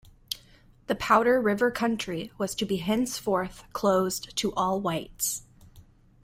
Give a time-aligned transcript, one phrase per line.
[0.87, 5.43] The Powder River Country was to be henceforth closed to all whites.